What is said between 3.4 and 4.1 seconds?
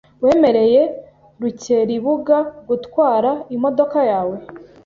imodoka